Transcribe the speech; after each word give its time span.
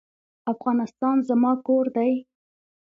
افغانستان 0.53 1.15
زما 1.29 1.51
کور 1.67 1.85
دی؟ 1.95 2.13